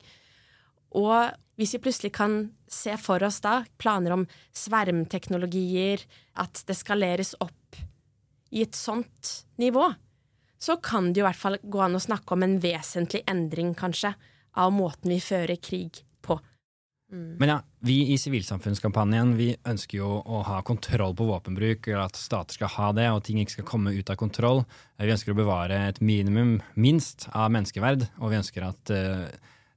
[1.00, 6.04] Og hvis vi plutselig kan se for oss da planer om svermteknologier,
[6.40, 7.80] at det skaleres opp
[8.56, 9.90] i et sånt nivå,
[10.60, 13.74] så kan det jo i hvert fall gå an å snakke om en vesentlig endring,
[13.78, 14.14] kanskje,
[14.60, 16.02] av måten vi fører krig
[17.12, 17.36] Mm.
[17.40, 22.60] Men ja, vi i Sivilsamfunnskampanjen vi ønsker jo å ha kontroll på våpenbruk, at stater
[22.60, 24.62] skal ha det, og ting ikke skal komme ut av kontroll.
[25.00, 29.26] Vi ønsker å bevare et minimum, minst, av menneskeverd, og vi ønsker at uh,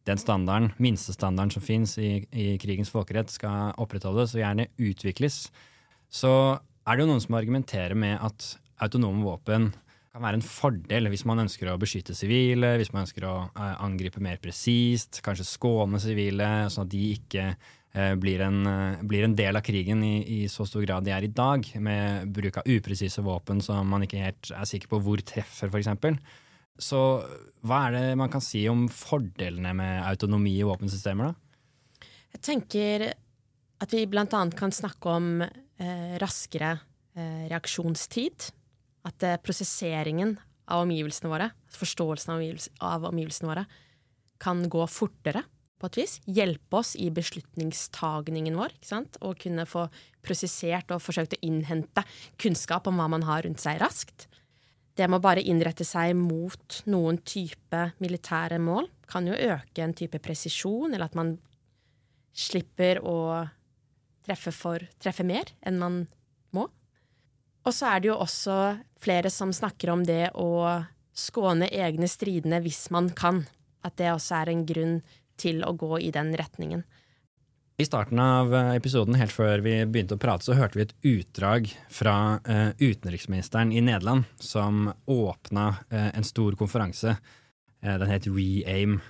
[0.09, 5.47] den standarden, minstestandarden som fins i, i, krigens folkerett, skal opprettholdes og gjerne utvikles.
[6.12, 6.35] Så
[6.85, 9.71] er det jo noen som argumenterer med at autonome våpen
[10.12, 13.62] kan være en fordel hvis man ønsker å beskytte sivile, hvis man ønsker å uh,
[13.85, 19.25] angripe mer presist, kanskje skåne sivile, sånn at de ikke eh, blir, en, uh, blir,
[19.25, 22.61] en, del av krigen i, i, så stor grad de er i dag, med bruk
[22.61, 26.20] av upresise våpen som man ikke helt er sikker på hvor treffer, f.eks.
[26.83, 27.01] Så
[27.64, 32.09] hva er det man kan si om fordelene med autonomi i våpensystemer, da?
[32.33, 33.11] Jeg tenker
[33.83, 35.44] at vi annet kan snakke om
[36.20, 36.77] raskere
[37.12, 38.53] reaksjonstid
[39.09, 40.37] at eh, prosesseringen
[40.73, 42.35] av omgivelsene våre, forståelsen
[42.81, 43.67] av, omgivelsene våre,
[44.43, 45.45] kan gå fortere.
[45.83, 46.21] på et vis.
[46.31, 48.71] Hjelpe oss i beslutningstagningen vår.
[48.77, 49.17] ikke sant?
[49.19, 49.88] Og kunne få
[50.23, 52.05] prosessert og forsøkt å innhente
[52.38, 54.29] kunnskap om hva man har rundt seg, raskt.
[54.95, 59.95] Det med å bare innrette seg mot noen type militære mål kan jo øke en
[59.97, 61.35] type presisjon, eller at man
[62.33, 63.43] slipper å
[64.23, 65.99] treffe, for, treffe mer enn man
[66.55, 66.69] må.
[67.62, 68.57] Og så er det jo også
[69.03, 70.83] flere som snakker om det å
[71.14, 73.44] skåne egne stridende hvis man kan.
[73.87, 74.98] At det også er en grunn
[75.40, 76.85] til å gå i den retningen.
[77.81, 80.96] I starten av eh, episoden, helt før vi begynte å prate, så hørte vi et
[81.09, 87.16] utdrag fra uh, utenriksministeren i Nederland, som åpna uh, en stor konferanse.
[87.83, 89.01] Den het ReAim,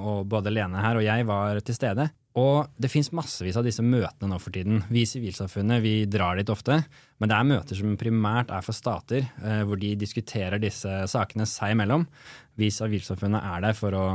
[0.00, 2.06] og både Lene her og jeg var til stede.
[2.38, 4.80] Og det fins massevis av disse møtene nå for tiden.
[4.88, 6.78] Vi i sivilsamfunnet vi drar dit ofte,
[7.20, 9.26] men det er møter som primært er for stater,
[9.68, 12.06] hvor de diskuterer disse sakene seg imellom.
[12.56, 14.06] Vi i sivilsamfunnet er der for å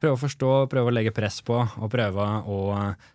[0.00, 2.58] prøve å forstå, prøve å legge press på, og prøve å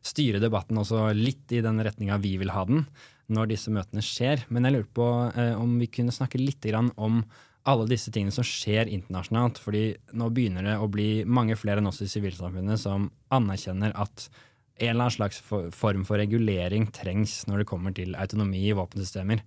[0.05, 2.85] styre debatten også litt i den retninga vi vil ha den
[3.33, 4.45] når disse møtene skjer.
[4.53, 7.23] Men jeg lurer på eh, om vi kunne snakke litt om
[7.65, 9.59] alle disse tingene som skjer internasjonalt.
[9.61, 14.29] fordi nå begynner det å bli mange flere enn oss i sivilsamfunnet som anerkjenner at
[14.75, 19.41] en eller annen slags form for regulering trengs når det kommer til autonomi i våpensystemer.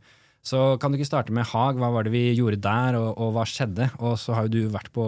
[0.49, 1.77] Så kan du ikke starte med Haag.
[1.81, 3.91] Hva var det vi gjorde der, og, og hva skjedde?
[3.99, 5.05] Og så har jo du vært på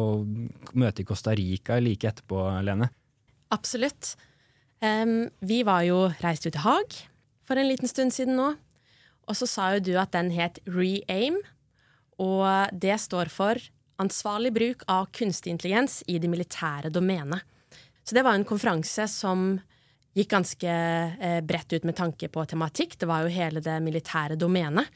[0.77, 2.90] møte i Costa Rica like etterpå, Lene.
[3.55, 4.14] Absolutt.
[4.85, 6.99] Um, vi var jo reist ut til Haag
[7.49, 8.53] for en liten stund siden nå.
[9.31, 11.38] Og så sa jo du at den het Re-aim,
[12.20, 13.61] og det står for
[14.00, 17.42] ansvarlig bruk av kunstig intelligens i det militære domenet.
[18.04, 19.59] Så det var en konferanse som
[20.16, 22.96] gikk ganske eh, bredt ut med tanke på tematikk.
[22.98, 24.88] Det var jo hele det militære domenet.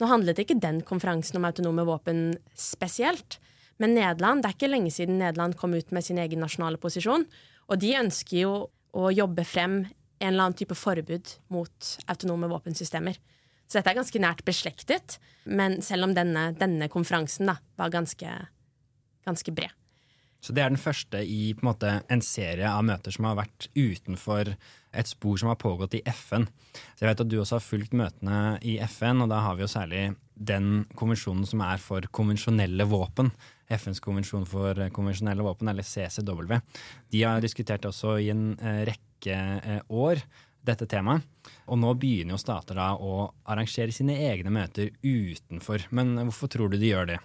[0.00, 2.22] Nå handlet ikke den konferansen om autonome våpen
[2.58, 3.38] spesielt,
[3.78, 7.26] men Nederland, det er ikke lenge siden Nederland kom ut med sin egen nasjonale posisjon,
[7.70, 8.54] og de ønsker jo
[8.94, 13.18] å jobbe frem en eller annen type forbud mot autonome våpensystemer.
[13.66, 18.34] Så dette er ganske nært beslektet, men selv om denne, denne konferansen da, var ganske,
[19.26, 19.72] ganske bred.
[20.44, 23.70] Så det er den første i en, måte, en, serie av møter som har vært
[23.72, 24.50] utenfor
[24.94, 26.44] et spor som har pågått i FN.
[26.92, 29.64] Så jeg vet at du også har fulgt møtene i FN, og da har vi
[29.64, 30.02] jo særlig
[30.34, 33.32] den konvensjonen som er for konvensjonelle våpen.
[33.72, 36.58] FNs konvensjon for konvensjonelle våpen, eller CCW.
[37.14, 40.20] De har diskutert også i en eh, rekke eh, år
[40.64, 41.24] dette temaet.
[41.68, 45.86] Og nå begynner jo stater da å arrangere sine egne møter utenfor.
[45.94, 47.20] Men hvorfor tror du de gjør det?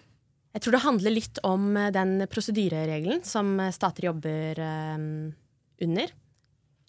[0.55, 4.59] Jeg tror det handler litt om eh, den prosedyreregelen som eh, stater jobber
[4.97, 5.29] um,
[5.85, 6.09] under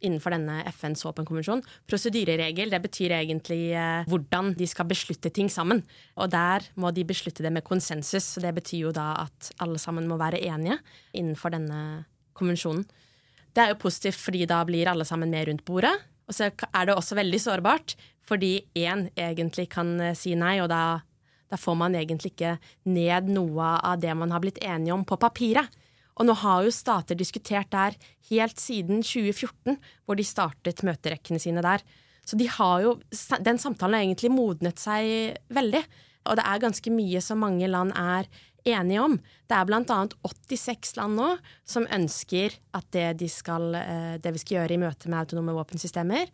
[0.00, 1.60] innenfor denne FNs våpenkonvensjon.
[1.90, 3.74] Prosedyreregel det betyr egentlig
[4.08, 5.82] hvordan de skal beslutte ting sammen.
[6.16, 8.24] Og der må de beslutte det med konsensus.
[8.24, 10.78] så Det betyr jo da at alle sammen må være enige
[11.12, 12.86] innenfor denne konvensjonen.
[13.52, 15.92] Det er jo positivt fordi da blir alle sammen med rundt bordet.
[16.30, 17.98] Og så er det også veldig sårbart
[18.30, 21.00] fordi én egentlig kan si nei, og da
[21.50, 25.18] da får man egentlig ikke ned noe av det man har blitt enige om på
[25.20, 25.66] papiret.
[26.20, 27.96] Og nå har jo stater diskutert der
[28.30, 31.82] helt siden 2014, hvor de startet møterekkene sine der.
[32.28, 32.94] Så de har jo,
[33.42, 35.82] den samtalen har egentlig modnet seg veldig.
[36.28, 38.28] Og det er ganske mye som mange land er
[38.68, 39.16] enige om.
[39.48, 41.28] Det er annet 86 land nå
[41.68, 45.54] som ønsker at det, de skal, eh, det vi skal gjøre i møte med autonome
[45.56, 46.30] våpensystemer,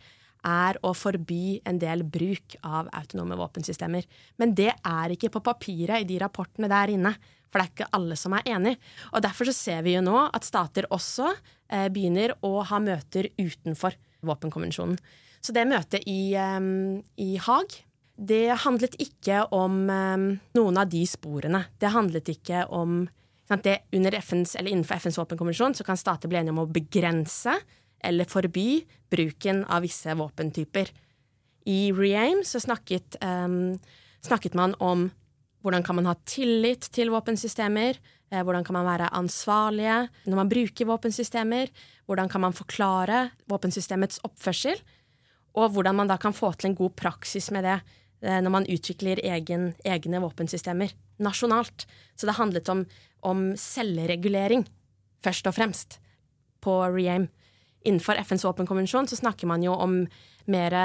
[0.46, 4.06] er å forby en del bruk av autonome våpensystemer.
[4.38, 7.16] Men det er ikke på papiret i de rapportene der inne.
[7.50, 8.74] For det er ikke alle som er enig.
[9.14, 13.30] Og Derfor så ser vi jo nå at stater også eh, begynner å ha møter
[13.38, 14.98] utenfor våpenkonvensjonen.
[15.40, 17.76] Så det møtet i, um, i Haag
[18.16, 20.26] det handlet ikke om um,
[20.57, 21.66] noen av de sporene.
[21.79, 23.05] Det handlet ikke om
[23.62, 23.79] det,
[24.24, 27.52] FNs, Innenfor FNs våpenkonvensjon så kan stater bli enige om å begrense
[28.02, 30.90] eller forby bruken av visse våpentyper.
[31.68, 33.76] I Reaim så snakket, um,
[34.24, 35.11] snakket man om
[35.66, 37.98] hvordan kan man ha tillit til våpensystemer,
[38.31, 39.96] eh, hvordan kan man være ansvarlige
[40.31, 41.72] når man bruker våpensystemer,
[42.07, 44.79] hvordan kan man forklare våpensystemets oppførsel,
[45.59, 47.81] og hvordan man da kan få til en god praksis med det
[48.24, 51.85] når man utvikler egen, egne våpensystemer nasjonalt.
[52.16, 52.85] Så det handlet om,
[53.20, 54.64] om selvregulering,
[55.24, 55.98] først og fremst,
[56.64, 57.29] på Reaim
[57.87, 60.00] innenfor FNs våpenkonvensjon så snakker man jo om
[60.50, 60.76] mer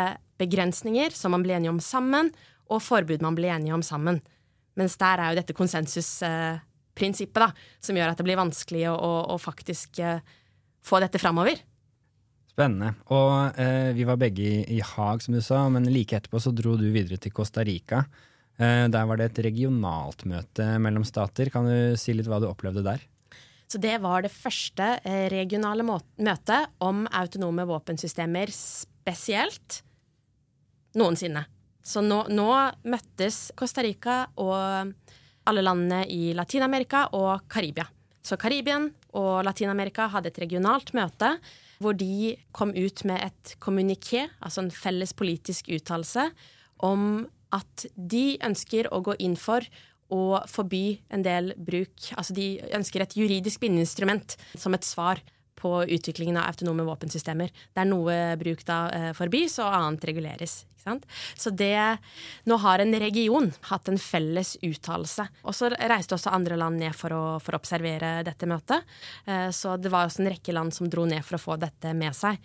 [0.42, 2.32] begrensninger som man blir enige om sammen,
[2.72, 4.22] og forbud man blir enige om sammen.
[4.80, 7.50] Mens der er jo dette konsensusprinsippet da,
[7.84, 10.22] som gjør at det blir vanskelig å, å, å faktisk uh,
[10.86, 11.60] få dette framover.
[12.62, 12.92] Spennende.
[13.10, 16.52] Og eh, vi var begge i, i, Haag, som du sa, men like etterpå så
[16.54, 18.04] dro du videre til Costa Rica.
[18.62, 21.50] Eh, der var det et regionalt møte mellom stater.
[21.50, 23.02] Kan du si litt hva du opplevde der?
[23.72, 29.80] Så det var det første eh, regionale møtet om autonome våpensystemer spesielt
[31.02, 31.48] noensinne.
[31.82, 32.52] Så nå, nå
[32.86, 34.94] møttes Costa Rica og
[35.50, 37.88] alle landene i Latin-Amerika og Karibia.
[38.22, 41.34] Så Karibien og Latin-Amerika hadde et regionalt møte
[41.82, 46.30] hvor de kom ut med et kommuniké, altså en felles politisk uttalelse,
[46.86, 49.66] om at de ønsker å gå inn for
[50.12, 52.12] å forby en del bruk.
[52.20, 55.22] Altså de ønsker et juridisk bindeinstrument som et svar
[55.62, 57.52] på utviklingen av autonome våpensystemer.
[57.78, 60.64] Der noe bruk da eh, forbys og annet reguleres.
[61.38, 61.98] Så det
[62.50, 65.28] Nå har en region hatt en felles uttalelse.
[65.46, 68.88] Og så reiste også andre land ned for å, for observere dette møtet.
[69.26, 71.94] Eh, så det var også en rekke land som dro ned for å få dette
[71.98, 72.42] med seg.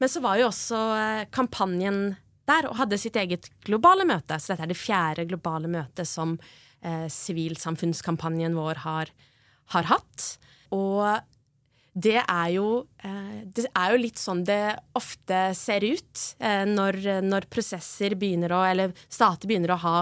[0.00, 2.14] Men så var jo også eh, kampanjen
[2.48, 4.38] der og hadde sitt eget globale møte.
[4.38, 6.38] Så dette er det fjerde globale møtet som
[6.80, 9.10] sivilsamfunnskampanjen vår har,
[9.74, 10.22] har hatt.
[10.72, 11.02] Og
[11.90, 17.00] det er, jo, eh, det er jo litt sånn det ofte ser ut eh, når,
[17.26, 19.94] når, prosesser begynner å Eller stater begynner å ha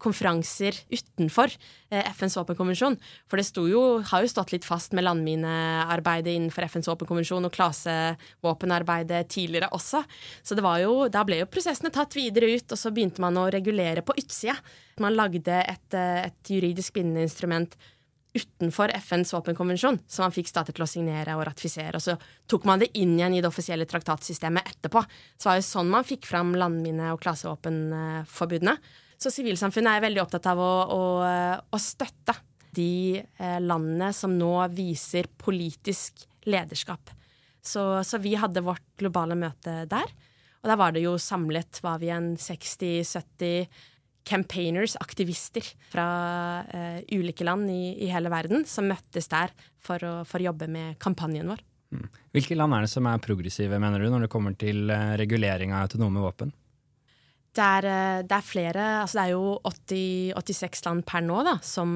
[0.00, 1.52] konferanser utenfor
[1.92, 2.96] eh, FNs våpenkonvensjon.
[3.28, 9.28] For det jo, har jo stått litt fast med landminearbeidet innenfor FNs våpenkonvensjon og klasevåpenarbeidet
[9.36, 10.00] tidligere også.
[10.40, 14.00] Så jo, da ble jo prosessene tatt videre ut, og så begynte man å regulere
[14.00, 14.56] på utsida.
[15.02, 17.74] Man lagde et, et juridisk bindende instrument
[18.34, 21.94] utenfor FNs våpenkonvensjon, som man fikk stater til å signere og ratifisere.
[21.94, 22.16] Og så
[22.50, 25.04] tok man det inn igjen i det offisielle traktatsystemet etterpå.
[25.38, 28.74] Så var det sånn man fikk fram landmine- og klasevåpenforbudene.
[29.22, 31.04] Så sivilsamfunnet er veldig opptatt av å, å,
[31.70, 32.34] å støtte
[32.74, 37.14] de eh, landene som nå viser politisk lederskap.
[37.64, 40.10] Så, så, vi hadde vårt globale møte der.
[40.64, 43.68] Og der var det jo samlet var vi en 60-70
[44.24, 46.06] campaigners, aktivister fra
[46.64, 49.52] uh, ulike land i, i, hele verden, som møttes der
[49.84, 51.62] for å, for å jobbe med kampanjen vår.
[51.94, 52.10] Mm.
[52.34, 55.74] Hvilke land er det som er progressive, mener du, når det kommer til uh, regulering
[55.74, 56.54] av autonome våpen?
[57.54, 61.42] Det er, uh, det er, flere altså Det er jo 80, 86 land per nå
[61.46, 61.92] da, som,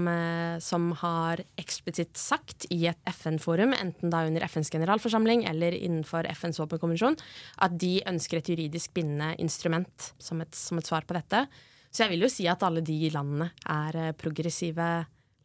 [0.63, 6.61] som har eksplisitt sagt i et FN-forum, enten da under FNs generalforsamling eller innenfor FNs
[6.61, 7.19] våpenkonvensjon,
[7.65, 11.47] at de ønsker et juridisk bindende instrument som et, som et svar på dette.
[11.91, 14.89] Så jeg vil jo si at alle de landene er eh, progressive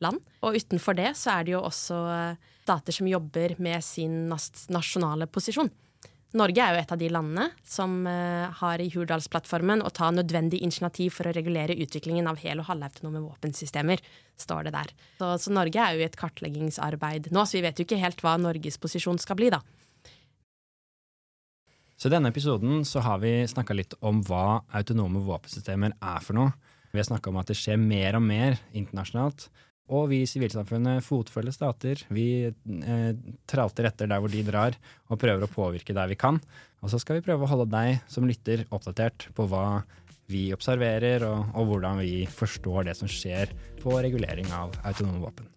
[0.04, 0.20] land.
[0.44, 5.28] Og utenfor det så er det jo også eh, stater som jobber med sin nasjonale
[5.32, 5.72] posisjon.
[6.34, 10.64] Norge er jo et av de landene som eh, har i Hurdalsplattformen å ta nødvendig
[10.66, 14.02] initiativ for å regulere utviklingen av hel- og halvautonome våpensystemer,
[14.42, 14.94] står det der.
[15.20, 18.26] Så, så, Norge er jo i et kartleggingsarbeid nå, så vi vet jo ikke helt
[18.26, 19.62] hva Norges posisjon skal bli, da.
[21.98, 26.38] Så i denne episoden så har vi snakka litt om hva autonome våpensystemer er for
[26.38, 26.56] noe.
[26.94, 29.48] Vi har snakka om at det skjer mer og mer internasjonalt.
[29.94, 32.04] Og vi i sivilsamfunnet fotfølger stater.
[32.14, 33.10] Vi eh,
[33.50, 34.78] tralter etter der hvor de drar,
[35.12, 36.40] og prøver å påvirke der vi kan.
[36.84, 39.84] Og så skal vi prøve å holde deg som lytter oppdatert på hva
[40.32, 43.52] vi observerer, og, og hvordan vi forstår det som skjer
[43.84, 45.50] på regulering av autonome våpen.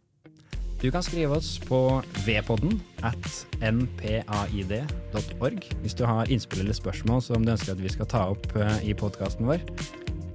[0.76, 7.46] Du kan skrive oss på vpodden at npaid.org hvis du har innspill eller spørsmål som
[7.46, 9.64] du ønsker at vi skal ta opp eh, i podkasten vår.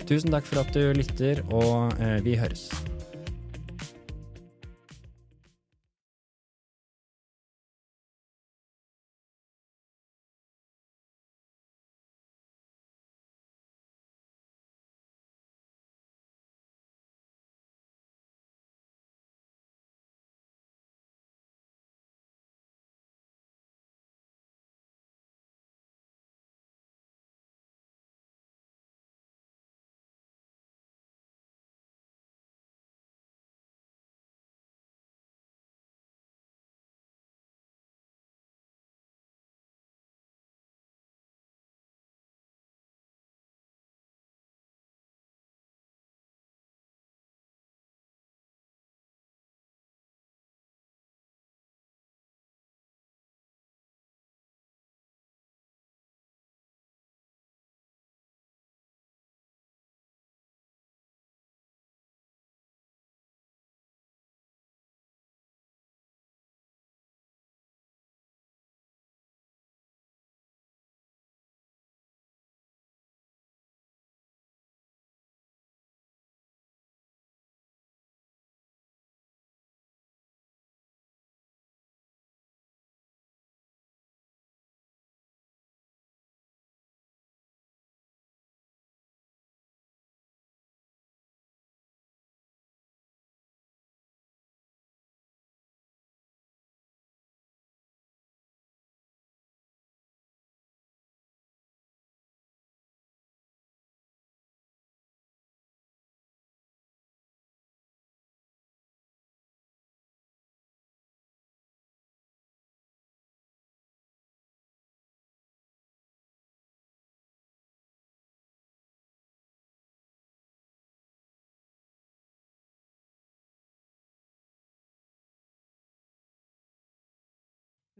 [0.09, 2.71] Tusen takk for at du lytter, og eh, vi høres.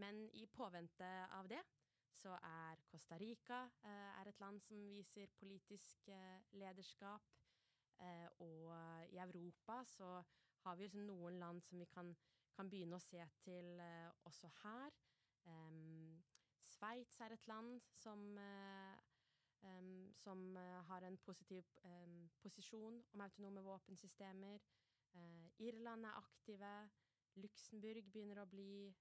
[0.02, 1.62] Men i påvente av det
[2.10, 7.28] så er Costa Rica eh, er et land som viser politisk eh, lederskap.
[8.02, 8.72] Eh, og
[9.14, 10.08] i Europa så
[10.64, 12.10] har vi liksom noen land som vi kan,
[12.56, 13.82] kan begynne å se til
[14.26, 14.98] også her.
[15.46, 16.18] Um,
[16.62, 18.20] Sveits er et land som,
[19.62, 20.44] um, som
[20.90, 24.62] har en positiv um, posisjon om autonome våpensystemer.
[25.14, 26.74] Uh, Irland er aktive.
[27.42, 28.92] Luxembourg begynner å bli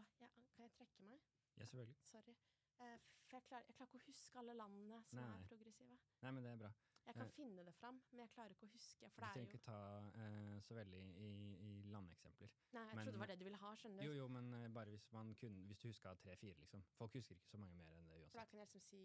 [0.00, 1.20] oh, ja, Kan jeg trekke meg?
[1.56, 1.96] Ja, selvfølgelig.
[2.10, 2.34] Sorry.
[2.74, 5.96] Uh, for jeg klarer, jeg klarer, ikke å huske alle landene som nei, er progressive.
[6.24, 6.70] Nei, men det er bra.
[7.04, 9.10] Jeg kan uh, finne det fram, men jeg klarer ikke å huske.
[9.14, 9.78] For du trenger ikke ta
[10.18, 11.30] uh, så veldig i,
[11.68, 12.54] i landeksempler.
[12.74, 13.74] Nei, jeg men, trodde det var det du ville ha.
[13.80, 14.08] skjønner du?
[14.08, 15.06] Jo, jo, men bare hvis,
[15.40, 16.82] kun, hvis du huska tre-fire, liksom.
[16.98, 18.32] Folk husker ikke så mange mer enn det uansett.
[18.32, 19.04] For da kan jeg liksom si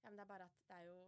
[0.00, 1.00] Ja, men det er bare at det er jo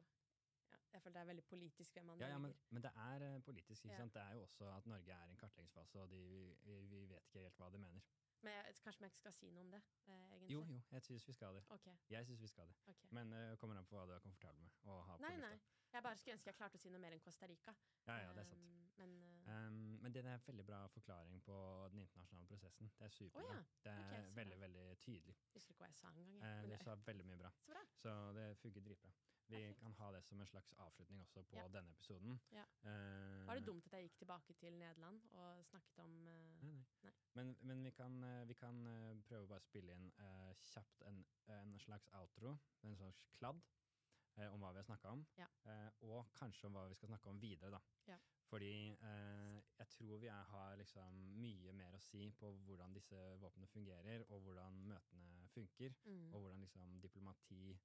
[0.73, 3.39] ja, jeg føler det er veldig politisk hvem man ja, ja, men, men, det er
[3.45, 3.85] politisk.
[3.85, 4.15] ikke sant?
[4.15, 6.23] Det er jo også at Norge er i en kartleggingsfase, og de,
[6.65, 8.07] vi, vi vet ikke helt hva de mener.
[8.43, 9.83] Men jeg, kanskje vi ikke skal si noe om det?
[10.07, 10.51] Eh, egentlig?
[10.55, 11.63] Jo, jo, jeg syns vi skal det.
[11.77, 11.95] Okay.
[12.11, 12.75] Jeg synes vi skal det.
[12.95, 13.09] Okay.
[13.19, 14.81] Men det uh, kommer an på hva du er komfortabel med.
[14.91, 15.55] å ha nei, nei.
[15.93, 17.75] Jeg bare skulle ønske jeg klarte å si noe mer enn Costa Rica.
[18.07, 18.63] Ja, ja, det er sant.
[18.65, 19.51] Um, men, uh...
[19.53, 21.57] um, men det er en veldig bra forklaring på
[21.93, 22.89] den internasjonale prosessen.
[22.99, 23.43] Det er supert.
[23.45, 23.61] Oh, ja.
[23.85, 25.37] Det er okay, veldig, veldig tydelig.
[25.53, 26.31] Husker ikke hva jeg sa engang.
[26.41, 27.51] Uh, du sa veldig mye bra.
[27.59, 27.85] Så, bra.
[28.05, 29.13] så det funker dritbra.
[29.53, 29.81] Vi Perfekt.
[29.83, 31.67] kan ha det som en slags avslutning også på ja.
[31.75, 32.41] denne episoden.
[32.57, 32.65] Ja.
[32.87, 36.73] Uh, Var det dumt at jeg gikk tilbake til Nederland og snakket om uh, Nei,
[36.73, 36.87] nei.
[37.03, 37.13] nei.
[37.35, 38.17] Men, men, vi kan,
[38.49, 38.81] vi kan
[39.29, 40.09] prøve å bare spille inn
[40.73, 41.21] kjapt en,
[41.53, 43.61] en, slags outro, en slags kladd,
[44.51, 45.25] om hva vi har snakka om.
[45.39, 45.49] Ja.
[46.09, 47.81] og kanskje om hva vi skal snakke om videre, da.
[48.09, 48.17] Ja.
[48.49, 53.71] Fordi jeg tror vi er, har liksom mye mer å si på hvordan disse våpnene
[53.73, 56.33] fungerer, og hvordan møtene funker, mm.
[56.33, 57.77] og hvordan liksom diplomati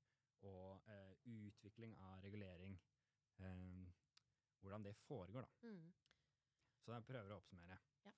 [0.45, 2.79] og eh, utvikling av regulering.
[3.37, 3.87] Eh,
[4.59, 5.69] hvordan det foregår, da.
[5.69, 5.93] Mm.
[6.85, 7.77] Så jeg prøver å oppsummere.
[8.05, 8.13] Ja.